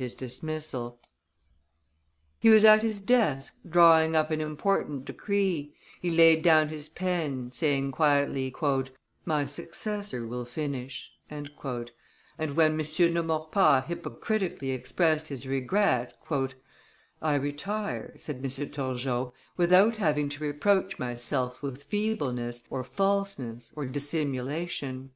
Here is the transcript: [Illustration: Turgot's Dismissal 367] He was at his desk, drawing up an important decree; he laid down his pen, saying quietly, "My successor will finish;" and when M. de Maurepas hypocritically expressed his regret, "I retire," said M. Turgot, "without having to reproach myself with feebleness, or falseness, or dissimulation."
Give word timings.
[Illustration: 0.00 0.48
Turgot's 0.48 0.60
Dismissal 0.60 1.00
367] 2.40 2.40
He 2.40 2.50
was 2.50 2.64
at 2.64 2.82
his 2.84 3.00
desk, 3.00 3.56
drawing 3.68 4.14
up 4.14 4.30
an 4.30 4.40
important 4.40 5.04
decree; 5.04 5.74
he 6.00 6.08
laid 6.08 6.40
down 6.42 6.68
his 6.68 6.88
pen, 6.88 7.50
saying 7.50 7.90
quietly, 7.90 8.54
"My 9.24 9.44
successor 9.44 10.24
will 10.24 10.44
finish;" 10.44 11.10
and 11.28 11.50
when 11.56 12.72
M. 12.78 12.78
de 12.78 13.22
Maurepas 13.24 13.86
hypocritically 13.88 14.70
expressed 14.70 15.26
his 15.26 15.48
regret, 15.48 16.14
"I 17.20 17.34
retire," 17.34 18.14
said 18.18 18.36
M. 18.36 18.42
Turgot, 18.68 19.32
"without 19.56 19.96
having 19.96 20.28
to 20.28 20.44
reproach 20.44 21.00
myself 21.00 21.60
with 21.60 21.82
feebleness, 21.82 22.62
or 22.70 22.84
falseness, 22.84 23.72
or 23.74 23.84
dissimulation." 23.84 25.06